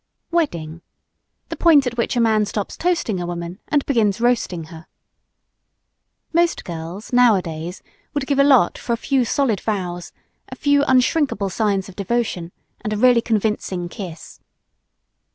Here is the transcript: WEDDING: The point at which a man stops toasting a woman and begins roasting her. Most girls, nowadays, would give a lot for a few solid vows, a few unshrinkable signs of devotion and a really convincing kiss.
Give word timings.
WEDDING: 0.31 0.81
The 1.49 1.55
point 1.55 1.85
at 1.85 1.95
which 1.95 2.15
a 2.15 2.19
man 2.19 2.45
stops 2.45 2.75
toasting 2.75 3.21
a 3.21 3.27
woman 3.27 3.59
and 3.67 3.85
begins 3.85 4.19
roasting 4.19 4.63
her. 4.73 4.87
Most 6.33 6.65
girls, 6.65 7.13
nowadays, 7.13 7.83
would 8.15 8.25
give 8.25 8.39
a 8.39 8.43
lot 8.43 8.79
for 8.79 8.93
a 8.93 8.97
few 8.97 9.23
solid 9.23 9.59
vows, 9.61 10.11
a 10.49 10.55
few 10.55 10.83
unshrinkable 10.85 11.51
signs 11.51 11.87
of 11.87 11.95
devotion 11.95 12.51
and 12.83 12.91
a 12.93 12.97
really 12.97 13.21
convincing 13.21 13.89
kiss. 13.89 14.39